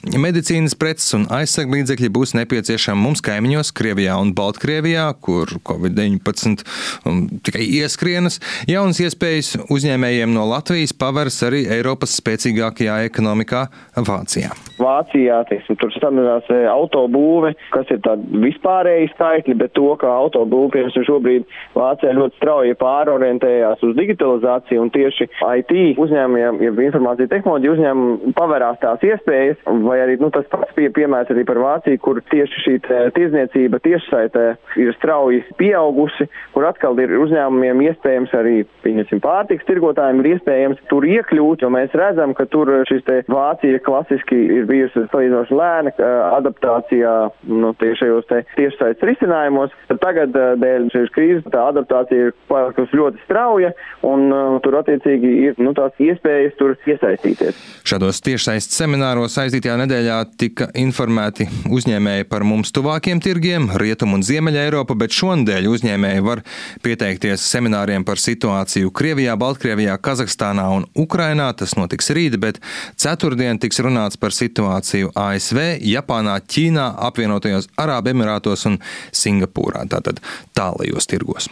medicīnas 0.09 0.77
preces 0.79 1.15
un 1.17 1.27
aizsarglīdzekļi 1.39 2.11
būs 2.13 2.35
nepieciešami 2.39 3.03
mums 3.03 3.23
kaimiņos, 3.25 3.73
Krievijā 3.79 4.17
un 4.21 4.33
Baltkrievijā, 4.37 5.07
kur 5.23 5.51
Covid-19 5.67 6.65
um, 7.07 7.25
tikai 7.45 7.65
ieskrienas. 7.79 8.39
Jaunas 8.69 8.99
iespējas 9.03 9.55
uzņēmējiem 9.71 10.33
no 10.35 10.45
Latvijas 10.49 10.58
paveras 10.99 11.39
arī 11.47 11.63
Eiropas 11.71 12.15
spēcīgākajā 12.19 12.99
ekonomikā 13.09 13.65
Vācijā. 13.95 14.51
Vācijā, 14.79 15.41
teiksim, 15.49 15.77
tur 15.79 15.91
standartās 15.93 16.47
autobūve, 16.71 17.51
kas 17.73 17.89
ir 17.91 17.99
tādi 18.05 18.41
vispārēji 18.45 19.09
skaitļi, 19.13 19.55
bet 19.59 19.73
to, 19.77 19.89
ka 19.99 20.11
autobūve, 20.23 20.71
piemēram, 20.75 21.05
šobrīd 21.07 21.47
Vācijā 21.75 22.13
ļoti 22.15 22.39
strauji 22.39 22.77
pārorientējās 22.79 23.83
uz 23.87 23.95
digitalizāciju 23.97 24.85
un 24.85 24.91
tieši 24.95 25.29
IT 25.29 25.73
uzņēmumiem, 25.99 26.61
ja 26.63 26.73
informācija 26.87 27.31
tehnoloģija 27.31 27.75
uzņēmumiem 27.75 28.35
pavērās 28.37 28.79
tās 28.83 29.03
iespējas, 29.05 29.59
vai 29.85 29.99
arī, 30.03 30.17
nu, 30.21 30.31
tas 30.35 30.47
pats 30.51 30.75
pie, 30.77 30.89
piemērs 30.95 31.31
arī 31.33 31.45
par 31.47 31.59
Vāciju, 31.59 32.01
kur 32.03 32.21
tieši 32.31 32.65
šī 32.65 32.77
tirzniecība 33.15 33.81
tiešsaitē 33.83 34.45
ir 34.79 34.93
strauji 34.97 35.43
pieaugusi, 35.59 36.29
kur 36.55 36.67
atkal 36.69 36.97
ir 37.03 37.17
uzņēmumiem 37.19 37.83
iespējams 37.89 38.35
arī, 38.39 38.55
pieņemsim, 38.85 39.21
pārtiks 39.23 39.67
tirgotājiem 39.67 40.23
ir 40.23 40.31
iespējams 40.33 40.48
tur 40.89 41.05
iekļūt, 41.07 41.63
jo 41.63 41.69
mēs 41.73 41.93
redzam, 41.97 42.33
ka 42.37 42.45
tur 42.49 42.71
šis 42.89 43.03
te 43.07 43.19
Vācija 43.29 43.79
klasiski 43.85 44.37
ir 44.59 44.67
bijusi 44.69 45.05
salīdzinoši 45.11 45.57
lēna 45.59 45.93
adaptācijā, 46.39 47.13
nu, 47.49 47.73
tiešajos 47.79 48.27
te 48.29 48.41
tiešsaites 48.55 49.05
risinājumos. 49.09 49.73
Tad 49.89 50.01
tagad 50.03 50.35
dēļ 50.61 50.89
šīs 50.93 51.13
krīzes 51.15 51.47
tā 51.53 51.65
adaptācija 51.71 52.29
ir 52.29 52.35
palikusi 52.49 52.99
ļoti 52.99 53.23
strauja 53.25 53.71
un 54.07 54.29
tur 54.63 54.79
attiecīgi 54.81 55.33
ir, 55.47 55.57
nu, 55.61 55.73
tās 55.77 55.95
iespējas 56.01 56.57
tur 56.59 56.75
iesaistīties. 56.89 57.59
Šādos 57.87 58.21
tiešsaistes 58.25 58.79
semināros 58.79 59.37
aizdītajā 59.41 59.77
nedēļā 59.83 60.19
tika 60.39 60.69
informēti 60.79 61.49
uzņēmēji 61.69 62.29
par 62.31 62.45
mums 62.47 62.73
tuvākiem 62.75 63.21
tirgiem, 63.23 63.69
Rietumu 63.79 64.19
un 64.19 64.25
Ziemeļa 64.25 64.65
Eiropa, 64.67 64.97
bet 64.99 65.15
šonadēļ 65.15 65.69
uzņēmēji 65.73 66.25
var 66.25 66.43
pieteikties 66.85 67.45
semināriem 67.53 68.05
par 68.07 68.21
situāciju 68.21 68.93
Krievijā, 68.95 69.35
Baltkrievijā, 69.39 69.97
Kazahstānā 70.03 70.38
un 70.47 70.85
Ukrainā. 70.95 71.49
Tas 71.57 71.75
notiks 71.75 72.09
rīt, 72.15 72.37
bet 72.39 72.59
ceturtdien 72.99 73.59
tiks 73.59 73.81
runāts 73.83 74.19
par 74.19 74.31
situāciju 74.35 75.11
ASV, 75.17 75.79
Japānā, 75.83 76.39
Ķīnā, 76.39 76.87
apvienotajos 77.09 77.69
Arābu 77.79 78.13
Emirātos 78.13 78.65
un 78.69 78.79
Singapūrā, 79.11 79.85
tātad 79.91 80.21
tālajos 80.57 81.09
tirgos. 81.09 81.49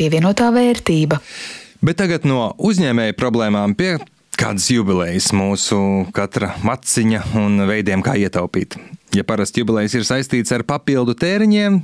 Pievienotā 0.00 0.48
vērtība. 0.54 1.20
Bet 1.84 2.00
tagad 2.00 2.24
no 2.28 2.50
uzņēmēju 2.60 3.16
problēmām 3.16 3.76
pie 3.76 3.94
kādas 4.40 4.70
jubilejas 4.72 5.30
mūsu 5.36 5.78
katra 6.16 6.54
maciņa 6.64 7.22
un 7.40 7.64
veidiem, 7.68 8.00
kā 8.04 8.16
ietaupīt. 8.20 8.78
Ja 9.16 9.24
parasti 9.26 9.60
jubilejas 9.60 9.96
ir 9.98 10.06
saistīts 10.08 10.52
ar 10.54 10.64
papildu 10.68 11.16
tēriņiem, 11.18 11.80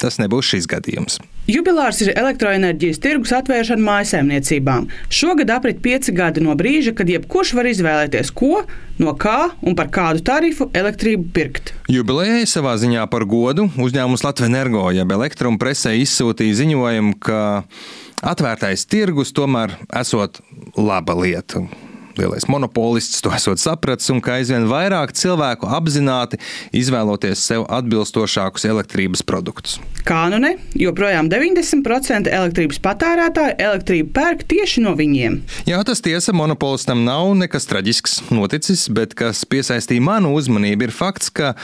tas 0.00 0.18
nebūs 0.20 0.52
šis 0.52 0.68
gadījums. 0.70 1.18
Jubilārs 1.50 1.98
ir 2.04 2.12
elektroenerģijas 2.14 3.00
tirgus 3.02 3.32
atvēršana 3.34 3.82
mājsaimniecībām. 3.82 4.86
Šogad 5.12 5.50
aprit 5.54 5.80
pieci 5.82 6.14
gadi 6.14 6.42
no 6.44 6.54
brīža, 6.58 6.94
kad 6.96 7.10
jebkurš 7.10 7.54
var 7.58 7.68
izvēlēties, 7.70 8.30
ko, 8.36 8.62
no 9.02 9.16
kā 9.18 9.50
un 9.66 9.76
par 9.78 9.90
kādu 9.94 10.22
tarifu 10.26 10.70
elektrību 10.76 11.30
pirkt. 11.34 11.74
Jubilejai 11.90 12.46
savā 12.50 12.76
ziņā 12.80 13.08
par 13.10 13.26
godu 13.28 13.66
uzņēmums 13.80 14.24
Latvijas 14.26 14.52
Energo, 14.52 14.86
jeb 14.94 15.12
elektruma 15.16 15.60
presē 15.60 15.96
izsūtīja 15.98 16.62
ziņojumu, 16.62 17.18
ka 17.24 17.42
atvērtais 18.20 18.86
tirgus 18.90 19.34
tomēr 19.36 19.78
esot 20.02 20.42
laba 20.78 21.16
lieta 21.18 21.64
lielais 22.18 22.46
monopolists 22.48 23.22
to 23.22 23.32
esot 23.34 23.60
sapratis, 23.60 24.10
un 24.12 24.20
ka 24.24 24.38
aizvien 24.38 24.66
vairāk 24.70 25.12
cilvēku 25.16 25.68
apzināti 25.70 26.40
izvēloties 26.76 27.42
sev 27.50 27.66
atbilstošākus 27.70 28.66
elektrības 28.70 29.22
produktus. 29.26 29.78
Kā 30.06 30.24
nu 30.32 30.40
ne? 30.42 30.54
Joprojām 30.78 31.30
90% 31.32 32.30
elektrības 32.30 32.80
patērētāju 32.82 33.56
elektrību 33.60 34.12
pērk 34.16 34.44
tieši 34.50 34.84
no 34.86 34.96
viņiem. 34.98 35.40
Jā, 35.68 35.80
tas 35.86 36.02
tiesa, 36.04 36.34
monopolistam 36.36 37.04
nav 37.06 37.32
nekas 37.38 37.68
traģisks 37.70 38.20
noticis, 38.34 38.88
bet 38.92 39.14
kas 39.18 39.44
piesaistīja 39.48 40.04
manu 40.04 40.34
uzmanību, 40.38 40.88
ir 40.88 40.94
fakts, 40.94 41.32
ka, 41.34 41.54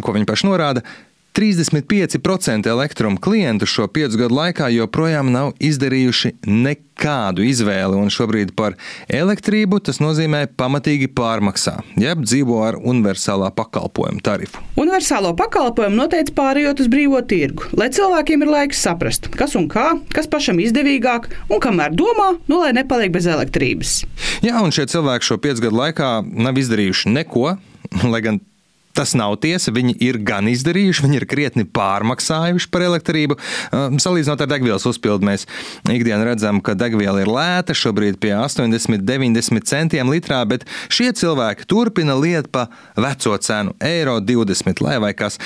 ko 0.00 0.16
viņi 0.16 0.28
paši 0.28 0.50
norāda, 0.50 0.84
35% 1.34 2.68
elektruma 2.68 3.16
klientu 3.20 3.66
šo 3.66 3.86
piecu 3.86 4.18
gadu 4.18 4.34
laikā 4.34 4.68
joprojām 4.74 5.30
nav 5.32 5.52
izdarījuši 5.62 6.32
nekādu 6.46 7.44
izvēli, 7.46 7.96
un 7.96 8.10
šobrīd 8.10 8.52
par 8.58 8.74
elektrību 9.06 9.78
tas 9.86 10.00
nozīmē 10.02 10.42
pamatīgi 10.58 11.10
pārmaksā, 11.14 11.76
jeb 12.00 12.24
dzīvo 12.26 12.58
ar 12.66 12.80
universālā 12.80 13.52
pakalpojuma 13.54 14.24
tarifu. 14.26 14.64
Universālo 14.80 15.32
pakalpojumu 15.38 16.02
noteica 16.02 16.34
pārējot 16.40 16.82
uz 16.84 16.90
brīvo 16.90 17.22
tirgu, 17.22 17.70
lai 17.78 17.90
cilvēkiem 17.94 18.44
ir 18.44 18.52
laiks 18.56 18.82
saprast, 18.82 19.30
kas 19.38 19.54
un 19.58 19.70
kā, 19.70 19.92
kas 20.14 20.28
pašam 20.30 20.60
izdevīgāk, 20.62 21.30
un 21.48 21.62
kamēr 21.62 21.94
domā, 21.94 22.32
nu 22.50 22.62
lai 22.64 22.74
nepaliek 22.76 23.14
bez 23.14 23.30
elektrības. 23.30 24.00
Jā, 24.44 24.58
un 24.64 24.74
šie 24.74 24.88
cilvēki 24.90 25.30
šo 25.30 25.38
piecu 25.42 25.68
gadu 25.68 25.82
laikā 25.84 26.12
nav 26.26 26.58
izdarījuši 26.58 27.14
neko, 27.14 27.54
lai 28.12 28.24
gan 28.26 28.42
Tas 28.96 29.12
nav 29.14 29.36
tiesa. 29.42 29.70
Viņi 29.74 29.94
ir 30.02 30.18
gan 30.26 30.48
izdarījuši, 30.50 31.04
viņi 31.04 31.18
ir 31.20 31.26
krietni 31.30 31.64
pārmaksājuši 31.64 32.70
par 32.74 32.84
elektrību. 32.88 33.36
Salīdzinot 34.02 34.42
ar 34.42 34.50
degvielas 34.50 34.86
uzpildu, 34.90 35.28
mēs 35.28 35.46
ikdienā 35.86 36.24
redzam, 36.26 36.58
ka 36.64 36.74
degviela 36.78 37.22
ir 37.22 37.30
lēta, 37.30 37.76
šobrīd 37.76 38.18
pie 38.22 38.34
80, 38.34 39.04
90 39.06 39.70
centiem 39.70 40.10
litrā, 40.10 40.42
bet 40.50 40.66
šie 40.90 41.12
cilvēki 41.16 41.68
turpina 41.70 42.18
liet 42.18 42.50
pa 42.50 42.66
veco 42.98 43.36
cenu- 43.38 43.76
eiro 43.94 44.18
20, 44.20 44.82
lai 44.82 44.98
vai 44.98 45.14
kas. 45.14 45.38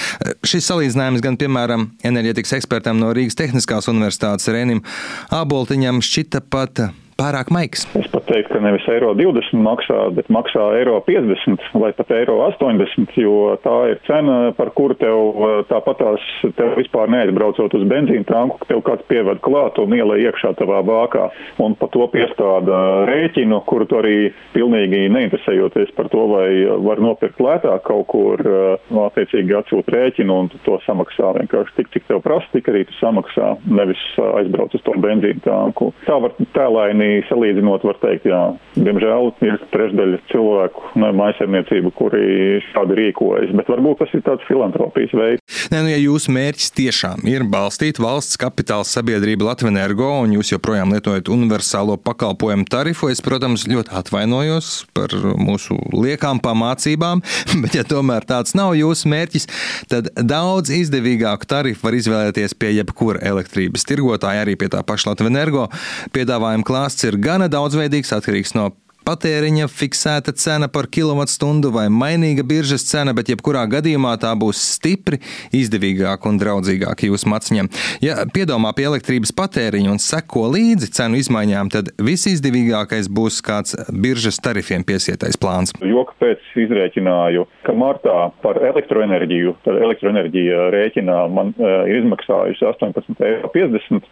Šis 0.42 0.64
salīdzinājums 0.70 1.20
gan, 1.20 1.36
piemēram, 1.36 1.90
enerģetikas 2.02 2.56
ekspertam 2.58 2.98
no 2.98 3.12
Rīgas 3.12 3.36
Tehniskās 3.36 3.90
Universitātes 3.92 4.48
Renim 4.48 4.82
Aboltiņam 5.30 6.00
šķita 6.00 6.40
pat 6.48 6.88
pārāk 7.18 7.50
maigs. 7.54 7.84
Es 7.98 8.08
pat 8.12 8.26
teiktu, 8.28 8.54
ka 8.54 8.62
nevis 8.62 8.86
eiro 8.90 9.12
20 9.18 9.62
maksā, 9.64 9.98
bet 10.16 10.30
maksā 10.32 10.66
eiro 10.78 10.96
50 11.06 11.62
vai 11.80 11.92
pat 11.96 12.10
eiro 12.14 12.40
80, 12.48 13.14
jo 13.20 13.54
tā 13.64 13.76
ir 13.92 14.00
cena, 14.08 14.52
par 14.58 14.72
kuru 14.76 14.96
tev 14.98 15.42
tāpatās 15.70 16.24
tev 16.58 16.74
vispār 16.78 17.12
neaizbraucot 17.12 17.76
uz 17.78 17.86
benzīna 17.90 18.26
tanku, 18.28 18.60
tev 18.68 18.82
kāds 18.86 19.06
pieved 19.10 19.42
klāt 19.44 19.78
un 19.82 19.94
ielai 19.96 20.20
iekšā 20.24 20.54
tavā 20.58 20.82
bākā 20.86 21.28
un 21.62 21.76
pa 21.78 21.88
to 21.94 22.06
piestāda 22.12 22.80
rēķinu, 23.10 23.60
kuru 23.68 23.88
tu 23.90 24.00
arī 24.00 24.16
pilnīgi 24.54 25.06
neinteresējoties 25.14 25.94
par 25.98 26.10
to, 26.12 26.26
vai 26.32 26.48
var 26.84 27.02
nopirkt 27.02 27.42
lētāk 27.42 27.86
kaut 27.86 28.06
kur, 28.10 28.42
nu, 28.90 29.04
attiecīgi 29.06 29.56
atsūt 29.58 29.90
rēķinu 29.94 30.40
un 30.42 30.50
to 30.66 30.78
samaksā 30.86 31.34
vienkārši 31.38 31.78
tik, 31.78 31.92
cik 31.94 32.08
tev 32.10 32.22
prasa, 32.24 32.48
tik 32.54 32.68
arī 32.72 32.84
tu 32.88 32.96
samaksā, 32.98 33.54
nevis 33.70 34.02
aizbrauc 34.18 34.74
uz 34.76 34.84
to 34.84 34.96
benzīna 35.04 35.42
tanku. 35.44 35.90
Tā 36.08 36.18
var 36.22 36.34
tēlaini 36.56 37.03
līmenī 37.04 37.24
salīdzinot, 37.28 37.84
var 37.84 37.98
teikt, 38.02 38.26
jā, 38.28 38.40
diemžēl 38.76 39.32
ir 39.44 39.58
trešdaļa 39.72 40.20
cilvēku 40.30 40.92
no 41.00 41.10
maisaimniecību, 41.16 41.92
kuri 41.96 42.60
šādi 42.72 42.96
rīkojas, 42.98 43.54
bet 43.56 43.68
varbūt 43.68 44.00
tas 44.02 44.14
ir 44.14 44.22
tāds 44.24 44.44
filantropijas 44.48 45.14
veids. 45.14 45.42
Nē, 45.72 45.82
nu, 45.82 45.90
ja 45.92 45.98
jūsu 45.98 46.32
mērķis 46.34 46.72
tiešām 46.76 47.24
ir 47.28 47.44
balstīt 47.50 48.00
valsts 48.02 48.38
kapitāla 48.40 48.84
sabiedrību 48.88 49.46
Latvenergo 49.48 50.10
un 50.22 50.34
jūs 50.36 50.52
joprojām 50.54 50.92
lietojat 50.94 51.30
universālo 51.32 51.96
pakalpojumu 52.00 52.66
tarifu, 52.70 53.10
es, 53.12 53.22
protams, 53.24 53.66
ļoti 53.70 53.94
atvainojos 53.94 54.72
par 54.96 55.14
mūsu 55.38 55.76
liekām 55.94 56.40
pamācībām, 56.44 57.22
bet 57.64 57.78
ja 57.78 57.84
tomēr 57.88 58.26
tāds 58.28 58.56
nav 58.56 58.74
jūsu 58.78 59.10
mērķis, 59.12 59.48
tad 59.92 60.10
daudz 60.16 60.72
izdevīgāku 60.74 61.48
tarifu 61.48 61.86
var 61.86 61.98
izvēlēties 61.98 62.56
pie 62.58 62.74
jebkura 62.78 63.22
elektrības 63.24 63.86
tirgotāja, 63.88 64.44
arī 64.44 64.56
pie 64.60 64.70
tā 64.72 64.82
paša 64.86 65.12
Latvijas 65.12 65.34
energo. 65.34 65.66
Piedāvājuma 66.14 66.66
klāsts 66.94 67.06
ir 67.08 67.18
gana 67.18 67.48
daudzveidīgs, 67.50 68.12
atkarīgs 68.14 68.54
no 68.54 68.70
patēriņa 69.04 69.68
fiksēta 69.70 70.34
cena 70.38 70.68
par 70.72 70.88
kilovatstundu 70.92 71.70
vai 71.74 71.86
mainīga 71.92 72.44
biržas 72.46 72.86
cena, 72.88 73.14
bet 73.16 73.30
jebkurā 73.32 73.64
gadījumā 73.70 74.14
tā 74.22 74.32
būs 74.38 74.60
stipri 74.74 75.20
izdevīgāka 75.54 76.30
un 76.30 76.40
draudzīgāka 76.40 77.08
jūsu 77.08 77.28
maciņam. 77.32 77.70
Ja 78.04 78.24
piedomā 78.34 78.72
pie 78.76 78.88
elektrības 78.88 79.34
patēriņa 79.36 79.92
un 79.92 80.00
seko 80.02 80.46
līdzi 80.54 80.90
cenu 80.96 81.20
izmaiņām, 81.20 81.72
tad 81.74 81.92
visizdevīgākais 82.00 83.10
būs 83.12 83.40
kāds 83.44 83.76
biržas 83.92 84.40
tarifiem 84.44 84.86
piesietais 84.86 85.38
plāns. 85.40 85.74
Joka 85.84 86.16
pēc 86.22 86.50
izrēķināju, 86.64 87.46
ka 87.66 87.76
martā 87.76 88.16
par 88.44 88.60
elektroenerģiju, 88.72 89.56
tad 89.66 89.80
elektroenerģija 89.84 90.68
rēķinā 90.74 91.18
man 91.34 91.52
uh, 91.58 91.84
ir 91.90 92.00
izmaksājusi 92.02 92.66
18,50 92.72 93.24
eiro 93.28 93.52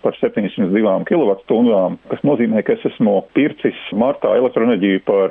par 0.02 0.16
702 0.20 1.04
kWh, 1.08 1.82
kas 2.12 2.24
nozīmē, 2.26 2.62
ka 2.66 2.76
es 2.76 2.86
esmu 2.92 3.18
pircis 3.36 3.78
martā 3.98 4.34
elektroenerģiju 4.40 4.81
enerģiju 4.82 5.00
par 5.06 5.30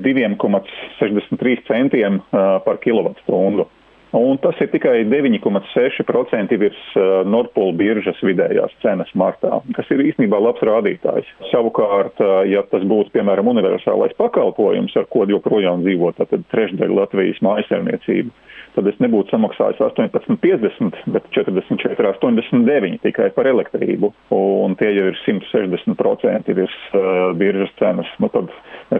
2,63 0.00 1.66
centiem 1.66 2.20
par 2.30 2.78
kilovatstundu. 2.80 3.68
Un 4.14 4.38
tas 4.38 4.58
ir 4.62 4.70
tikai 4.70 5.00
9,6% 5.10 6.58
virs 6.60 6.82
Nordpūļa 7.26 7.76
biržas 7.76 8.20
vidējās 8.24 8.74
cenas 8.84 9.10
martā, 9.18 9.58
kas 9.76 9.90
ir 9.90 10.04
īstenībā 10.06 10.38
labs 10.40 10.62
rādītājs. 10.64 11.28
Savukārt, 11.50 12.22
ja 12.46 12.62
tas 12.70 12.86
būtu, 12.86 13.12
piemēram, 13.16 13.50
universālais 13.50 14.14
pakalpojums, 14.20 14.94
ar 14.96 15.08
ko 15.10 15.26
joprojām 15.28 15.82
dzīvo 15.84 16.14
tātad 16.20 16.46
trešdaļa 16.54 17.00
Latvijas 17.00 17.42
mājasēmniecību, 17.44 18.32
tad 18.76 18.88
es 18.90 18.98
nebūtu 19.00 19.32
samaksājis 19.32 19.80
18,50, 19.80 21.00
bet 21.14 21.28
44,89 21.34 23.00
tikai 23.06 23.30
par 23.36 23.48
elektrību. 23.48 24.12
Un 24.36 24.76
tie 24.80 24.90
jau 24.92 25.08
ir 25.10 25.18
160% 25.24 26.56
virs 26.58 26.76
uh, 26.92 27.32
biržas 27.38 27.72
cenas. 27.80 28.10
Nu, 28.22 28.30
tad 28.32 28.52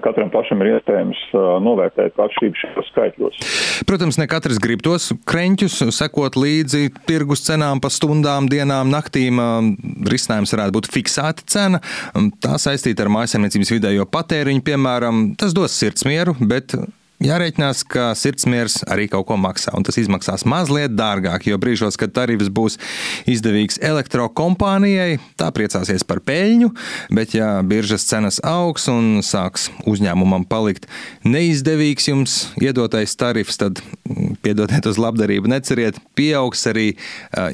katram 0.05 0.33
pašam 0.33 0.65
ir 0.65 0.77
iespējams 0.77 1.21
uh, 1.35 1.57
novērtēt 1.65 2.17
atšķirību 2.27 2.63
šajos 2.63 2.91
skaitļos. 2.93 3.43
Protams, 3.89 4.21
ne 4.21 4.29
katrs 4.31 4.61
grib 4.63 4.85
tos 4.87 5.06
kreņķus, 5.29 5.79
sekot 5.95 6.39
līdzi 6.41 6.91
tirgus 7.09 7.45
cenām 7.47 7.81
pa 7.83 7.91
stundām, 7.93 8.51
dienām, 8.53 8.91
naktīm. 8.93 9.41
Risinājums 10.11 10.55
varētu 10.55 10.77
būt 10.77 10.91
fiksēta 10.95 11.47
cena. 11.51 11.83
Tā 12.43 12.59
saistīta 12.63 13.07
ar 13.07 13.13
mājasemniecības 13.17 13.75
vidējo 13.77 14.07
patēriņu, 14.11 14.65
piemēram, 14.67 15.27
tas 15.41 15.57
dos 15.57 15.77
sirdsmieru, 15.77 16.37
bet 16.41 16.77
Jārēķinās, 17.17 17.81
ka 17.89 18.11
sirdsmiers 18.13 18.83
arī 18.93 19.07
kaut 19.09 19.25
ko 19.31 19.39
maksā, 19.41 19.73
un 19.79 19.87
tas 19.87 19.97
izmaksās 19.97 20.43
mazliet 20.45 20.93
dārgāk, 20.99 21.47
jo 21.49 21.57
brīžos, 21.57 21.97
kad 21.97 22.13
tarifs 22.13 22.51
būs 22.53 22.77
izdevīgs 23.33 23.79
elektrokompānijai, 23.81 25.17
tā 25.41 25.49
priecāsies 25.57 26.05
par 26.05 26.21
peļņu, 26.29 26.69
bet 27.17 27.33
ja 27.39 27.63
biržas 27.65 28.05
cenas 28.05 28.37
augs 28.45 28.85
un 28.93 29.23
sāks 29.25 29.71
uzņēmumam 29.89 30.45
palikt 30.51 30.91
neizdevīgs 31.25 32.11
jums 32.11 32.37
iedotais 32.61 33.17
tarifs, 33.17 33.57
tad 33.65 33.81
mm, 33.81 34.37
piedodiet 34.45 34.85
uz 34.85 35.01
labdarību, 35.01 35.49
neceriet, 35.55 35.97
pieaugs 36.21 36.67
arī 36.69 36.91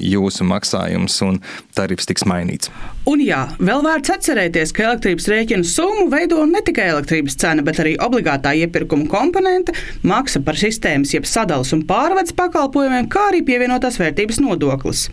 jūsu 0.03 0.43
maksājums 0.51 1.21
un 1.23 1.39
tarifs 1.79 2.11
tiks 2.11 2.27
mainīts. 2.27 2.75
Un 3.07 3.23
jā, 3.23 3.45
vēl 3.63 3.87
vērts 3.87 4.17
atcerēties, 4.17 4.75
ka 4.75 4.89
elektrības 4.91 5.31
rēķina 5.31 5.67
summu 5.67 6.11
veido 6.11 6.43
ne 6.51 6.67
tikai 6.67 6.91
elektrības 6.97 7.39
cena, 7.39 7.63
bet 7.67 7.79
arī 7.83 7.95
obligātā 8.03 8.57
iepirkuma 8.59 9.07
komponente, 9.53 9.73
maksa 10.03 10.41
par 10.45 10.57
sistēmas, 10.57 11.13
jeb 11.15 11.27
sadalas 11.27 11.73
un 11.73 11.85
pārvades 11.87 12.35
pakalpojumiem, 12.37 13.09
kā 13.13 13.29
arī 13.31 13.43
pievienotās 13.45 13.99
vērtības 14.01 14.41
nodoklis. 14.41 15.09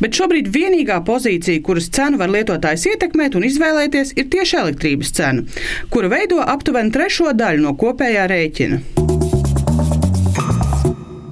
Bet 0.00 0.14
šobrīd 0.14 0.50
vienīgā 0.52 1.00
pozīcija, 1.04 1.62
kuras 1.62 1.90
cenu 1.90 2.18
var 2.20 2.30
lietotājs 2.30 2.86
ietekmēt 2.92 3.36
un 3.36 3.46
izvēlēties, 3.48 4.14
ir 4.16 4.30
tieši 4.30 4.60
elektrības 4.62 5.12
cena, 5.16 5.44
kura 5.90 6.10
veido 6.12 6.40
aptuveni 6.44 6.92
trešo 6.92 7.32
daļu 7.34 7.64
no 7.64 7.76
kopējā 7.76 8.26
rēķina. 8.30 8.82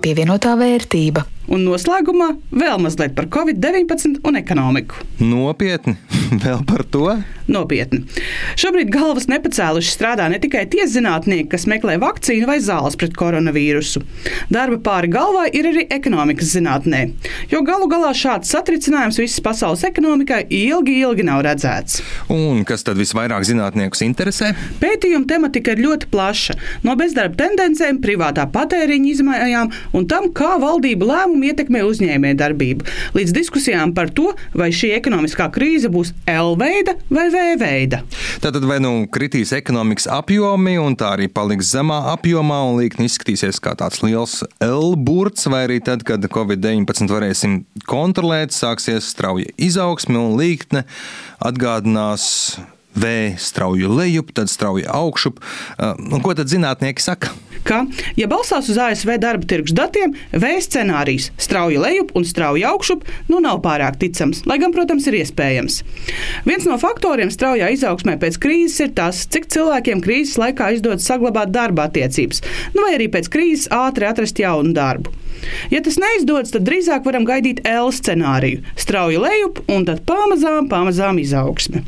Pievienotā 0.03 0.55
vērtība. 0.57 1.38
Un 1.49 1.65
noslēgumā 1.65 2.29
vēl 2.53 2.77
mazliet 2.83 3.15
par 3.17 3.29
Covid-19 3.33 4.21
un 4.29 4.37
ekonomiku. 4.37 5.01
Nopietni, 5.25 5.97
vēl 6.45 6.61
par 6.69 6.85
to? 6.93 7.07
Nopietni. 7.49 8.03
Šobrīd 8.61 8.91
galvas 8.93 9.25
nepacēluši 9.31 9.89
strādā 9.95 10.27
ne 10.29 10.37
tikai 10.43 10.67
tie 10.69 10.85
zinātnieki, 10.91 11.47
kas 11.55 11.65
meklē 11.71 11.97
vakcīnu 12.03 12.45
vai 12.49 12.59
zāles 12.61 12.99
pret 13.01 13.17
koronavīrusu. 13.17 14.03
Darba 14.53 14.77
pāri 14.85 15.09
galvai 15.15 15.47
ir 15.57 15.71
arī 15.71 15.87
ekonomikas 15.95 16.53
zinātnē, 16.53 17.01
jo 17.49 17.63
galu 17.65 17.89
galā 17.89 18.13
šāds 18.13 18.53
satricinājums 18.53 19.21
visas 19.23 19.41
pasaules 19.45 19.87
ekonomikai 19.89 20.43
ilgi, 20.53 20.99
ilgi 21.01 21.25
nav 21.25 21.41
redzēts. 21.49 22.03
Un 22.29 22.61
kas 22.69 22.85
tad 22.85 23.01
visvairāk 23.01 23.49
zinātniekus 23.49 24.05
interesē? 24.05 24.53
Pētījuma 24.83 25.25
tematika 25.33 25.73
ir 25.73 25.81
ļoti 25.87 26.13
plaša- 26.13 26.59
no 26.85 26.99
bezdarba 27.01 27.41
tendencēm, 27.41 28.03
privātā 28.05 28.45
patēriņa 28.53 29.13
izmaiņām 29.15 29.73
un 29.97 30.07
tam, 30.07 30.29
kā 30.29 30.59
valdība 30.61 31.09
lēmumu 31.15 31.38
lēmumi 31.39 31.53
ietekmē 31.53 31.83
uzņēmējdarbību, 31.87 32.87
līdz 33.15 33.33
diskusijām 33.37 33.95
par 33.95 34.11
to, 34.11 34.35
vai 34.55 34.71
šī 34.75 34.93
ekonomiskā 34.99 35.49
krīze 35.55 35.89
būs 35.89 36.13
L 36.27 36.57
veida 36.59 36.97
vai 37.09 37.29
V 37.31 37.57
veida. 37.61 38.03
Tātad 38.43 38.65
vai 38.67 38.79
nu 38.81 39.07
kritīs 39.07 39.53
ekonomikas 39.53 40.09
apjomi, 40.11 40.79
un 40.79 40.97
tā 40.99 41.15
arī 41.17 41.29
paliks 41.29 41.71
zemā 41.73 42.01
apjomā, 42.15 42.63
un 42.69 42.81
līkni 42.81 43.07
izskatīsies 43.09 43.61
kā 43.61 43.77
tāds 43.79 44.03
liels 44.03 44.43
L 44.61 44.97
burts, 44.97 45.47
vai 45.47 45.67
arī 45.69 45.79
tad, 45.81 46.03
kad 46.03 46.25
Covid-19 46.25 47.13
varēsim 47.13 47.61
kontrolēt, 47.87 48.53
sāksies 48.53 49.13
strauja 49.13 49.53
izaugsme 49.57 50.19
un 50.19 50.35
līkne 50.39 50.85
atgādinās 51.39 52.59
V 52.95 53.35
strauju 53.39 53.91
lejup, 53.95 54.33
tad 54.33 54.51
strauju 54.51 54.89
augšup. 54.91 55.39
Un 56.13 56.23
ko 56.25 56.35
tad 56.35 56.51
zinātnieki 56.51 57.03
saka? 57.05 57.35
Ka, 57.67 57.83
ja 58.17 58.29
balstās 58.31 58.69
uz 58.73 58.79
ASV 58.81 59.17
darba 59.21 59.47
tirgus 59.49 59.75
datiem, 59.77 60.15
V 60.33 60.51
scenārijs 60.65 61.29
strauji 61.41 61.79
lejup 61.81 62.15
un 62.17 62.25
strauji 62.25 62.65
augšup 62.65 63.05
nu 63.29 63.43
nav 63.45 63.61
pārāk 63.65 63.99
ticams, 64.01 64.45
lai 64.49 64.59
gan, 64.63 64.73
protams, 64.73 65.07
ir 65.11 65.19
iespējams. 65.21 65.83
Viens 66.49 66.69
no 66.71 66.79
faktoriem 66.81 67.33
straujā 67.35 67.71
izaugsmē 67.75 68.17
pēc 68.23 68.41
krīzes 68.41 68.87
ir 68.87 68.95
tas, 68.97 69.25
cik 69.29 69.51
cilvēkiem 69.53 70.03
krīzes 70.05 70.39
laikā 70.41 70.73
izdodas 70.79 71.09
saglabāt 71.11 71.53
darba 71.55 71.89
attiecības, 71.91 72.45
nu 72.77 72.87
vai 72.87 72.97
arī 72.97 73.11
pēc 73.13 73.31
krīzes 73.33 73.71
ātri 73.75 74.09
atrast 74.09 74.41
jaunu 74.41 74.73
darbu. 74.77 75.13
Ja 75.71 75.81
tas 75.85 75.99
neizdodas, 76.01 76.53
tad 76.55 76.67
drīzāk 76.67 77.07
varam 77.07 77.27
gaidīt 77.29 77.61
L 77.69 77.93
scenāriju- 77.95 78.63
strauji 78.85 79.21
lejup 79.23 79.61
un 79.69 79.85
tad 79.89 80.05
pamazām, 80.09 80.69
pamazām 80.69 81.21
izaugsme. 81.21 81.85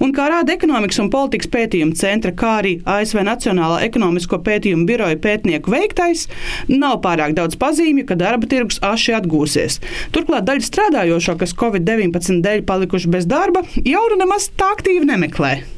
Un 0.00 0.12
kā 0.12 0.28
rāda 0.30 0.54
ekonomikas 0.54 0.98
un 1.02 1.10
politikas 1.10 1.50
pētījuma 1.52 1.96
centra, 1.96 2.32
kā 2.32 2.62
arī 2.62 2.82
ASV 2.84 3.22
Nacionālā 3.26 3.82
ekonomisko 3.88 4.38
pētījumu 4.38 4.86
biroja 4.86 5.16
pētnieku 5.16 5.70
veiktais, 5.70 6.26
nav 6.68 7.00
pārāk 7.02 7.34
daudz 7.34 7.56
pazīmju, 7.56 8.06
ka 8.06 8.14
darba 8.14 8.46
tirgus 8.46 8.78
aši 8.82 9.16
atgūsies. 9.20 9.80
Turklāt 10.12 10.46
daļa 10.48 10.68
strādājošo, 10.70 11.38
kas 11.38 11.54
Covid-19 11.54 12.42
dēļ 12.42 12.66
palikuši 12.66 13.08
bez 13.08 13.26
darba, 13.26 13.64
jau 13.84 14.04
nu 14.10 14.22
nemaz 14.24 14.50
tā 14.56 14.74
aktīvi 14.76 15.04
nemeklē. 15.04 15.75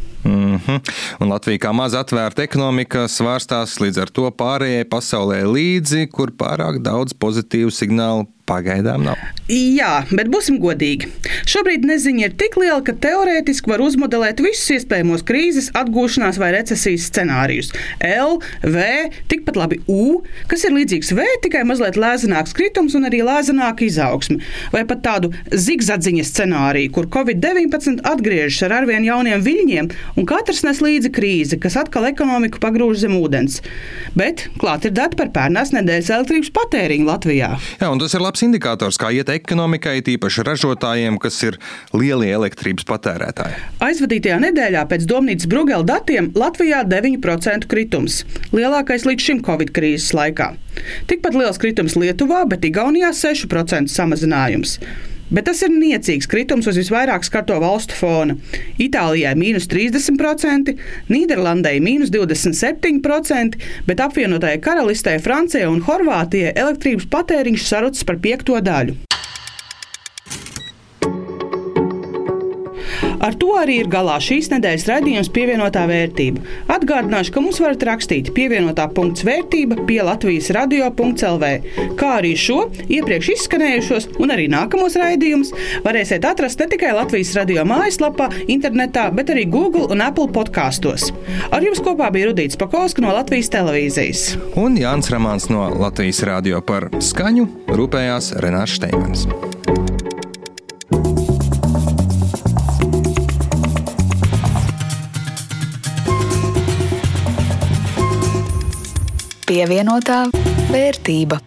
Mm 0.58 0.64
-hmm. 0.66 0.94
Un 1.20 1.28
Latvija 1.28 1.58
kā 1.58 1.72
maz 1.72 1.94
atvērta 1.94 2.42
ekonomika 2.42 3.06
svārstās 3.08 3.78
līdz 3.80 4.02
ar 4.02 4.10
to 4.10 4.30
pārējai 4.30 4.84
pasaulē 4.84 5.44
līdzi, 5.44 6.08
kur 6.10 6.30
pārāk 6.30 6.82
daudz 6.82 7.14
pozitīvu 7.14 7.70
signālu 7.70 8.26
Pagaidām 8.48 9.04
nav. 9.10 9.20
Jā, 9.48 10.02
bet 10.12 10.28
būsim 10.28 10.58
godīgi. 10.60 11.08
Šobrīd 11.48 11.86
neziņa 11.88 12.26
ir 12.26 12.34
tik 12.36 12.58
liela, 12.60 12.82
ka 12.84 12.92
teorētiski 12.92 13.70
var 13.70 13.80
uzmodelēt 13.80 14.42
visus 14.44 14.68
iespējamos 14.74 15.22
krīzes, 15.28 15.70
atgūšanās 15.78 16.36
vai 16.40 16.50
recesijas 16.52 17.06
scenārijus. 17.08 17.70
L, 18.04 18.36
V, 18.60 18.82
tikpat 19.32 19.56
labi 19.56 19.78
U, 19.88 20.20
kas 20.50 20.66
ir 20.68 20.74
līdzīgs 20.76 21.14
V, 21.16 21.24
tikai 21.46 21.62
mazliet 21.68 21.96
lēzināks 21.96 22.52
kritums 22.56 22.96
un 22.98 23.08
arī 23.08 23.22
lēzināka 23.24 23.86
izaugsme. 23.86 24.42
Vai 24.74 24.84
pat 24.90 25.00
tādu 25.06 25.32
zigzadziņa 25.48 26.26
scenāriju, 26.28 26.92
kur 26.98 27.08
Covid-19 27.16 28.04
atgriežas 28.08 28.66
ar 28.68 28.76
arvien 28.82 29.08
jauniem 29.08 29.40
viļņiem, 29.48 29.90
un 30.20 30.28
Katrs 30.28 30.60
nes 30.68 30.82
līdzi 30.84 31.12
krīzi, 31.16 31.60
kas 31.62 31.78
atkal 31.80 32.10
ekonomiku 32.10 32.60
pagrūž 32.60 33.00
zem 33.06 33.16
ūdens. 33.16 33.62
Bet 34.18 34.44
klāt 34.60 34.84
ir 34.84 34.92
dati 35.00 35.16
par 35.16 35.32
pērnās 35.32 35.72
nedēļas 35.72 36.12
elektrības 36.18 36.52
patēriņu 36.60 37.08
Latvijā. 37.08 37.50
Jā, 37.80 37.88
un 37.88 38.04
tas 38.04 38.12
ir 38.12 38.28
labs 38.38 38.46
indikators, 38.46 38.98
kā 38.98 39.10
iet 39.12 39.28
ekonomikai, 39.28 40.02
tīpaši 40.02 40.44
ražotājiem, 40.46 41.18
kas 41.18 41.42
ir 41.42 41.58
lielie 41.92 42.30
elektrības 42.30 42.86
patērētāji. 42.86 43.56
Aizvadītajā 43.82 44.38
nedēļā 44.46 44.84
pēc 44.88 45.06
Domnīcas 45.08 45.48
Brugela 45.48 45.84
datiem 45.84 46.30
Latvijā 46.34 46.84
9% 46.86 47.66
kritums, 47.68 48.24
lielākais 48.52 49.06
līdz 49.08 49.22
šim 49.22 49.42
Covid 49.42 49.72
krīzes 49.74 50.14
laikā. 50.14 50.54
Tikpat 51.10 51.34
liels 51.34 51.58
kritums 51.58 51.96
Lietuvā, 51.98 52.44
bet 52.46 52.64
Igaunijā 52.64 53.10
6% 53.10 53.90
samazinājums. 53.90 54.78
Bet 55.30 55.44
tas 55.44 55.60
ir 55.64 55.72
niecīgs 55.74 56.28
kritums 56.30 56.68
uz 56.70 56.78
visvairāk 56.80 57.26
skarto 57.26 57.58
valstu 57.60 57.96
fona. 57.98 58.36
Itālijai- 58.80 59.34
mīnus 59.42 59.68
30%, 59.68 60.72
Nīderlandai- 61.08 61.76
mīnus 61.88 62.12
27%, 62.14 63.58
bet 63.86 64.00
apvienotajai 64.00 64.60
karalistē, 64.60 65.20
Francijai 65.20 65.68
un 65.68 65.82
Horvātijai 65.82 66.54
elektrības 66.54 67.06
patēriņš 67.12 67.68
sarucis 67.68 68.04
par 68.04 68.16
piekto 68.16 68.60
daļu. 68.60 69.07
Ar 73.24 73.34
to 73.38 73.54
arī 73.58 73.80
ir 73.82 73.90
galā 73.90 74.18
šīs 74.22 74.50
nedēļas 74.52 74.86
raidījums 74.88 75.30
pievienotā 75.34 75.84
vērtība. 75.90 76.42
Atgādināšu, 76.74 77.34
ka 77.34 77.42
mums 77.42 77.60
varat 77.62 77.84
rakstīt 77.88 78.30
pievienotā 78.36 78.88
punkts 78.94 79.24
vērtība 79.26 79.80
pie 79.88 80.00
Latvijas 80.06 80.50
radio.lv, 80.54 81.50
kā 81.98 82.12
arī 82.20 82.34
šo 82.38 82.60
iepriekš 82.86 83.32
izskanējušos 83.34 84.08
un 84.22 84.34
arī 84.34 84.46
nākamos 84.52 84.98
raidījumus 85.00 85.54
varēsiet 85.86 86.26
atrast 86.28 86.62
ne 86.62 86.68
tikai 86.70 86.94
Latvijas 86.96 87.34
radio 87.38 87.66
mājaslapā, 87.68 88.30
internetā, 88.50 89.08
bet 89.14 89.32
arī 89.34 89.48
Google 89.50 89.88
un 89.92 90.04
Apple 90.04 90.30
podkastos. 90.34 91.10
Ar 91.50 91.64
jums 91.64 91.82
kopā 91.84 92.12
bija 92.14 92.30
Rudīts 92.30 92.58
Pakausks 92.60 93.02
no 93.02 93.12
Latvijas 93.16 93.50
televīzijas. 93.54 94.24
Un 94.58 94.78
Jānis 94.80 95.10
Ramāns 95.14 95.50
no 95.52 95.66
Latvijas 95.78 96.22
radio 96.28 96.62
par 96.64 96.90
skaņu 97.02 97.48
rūpējās 97.74 98.34
Renārs 98.44 98.78
Steimans. 98.78 99.28
Pievienotā 109.48 110.26
vērtība. 110.68 111.38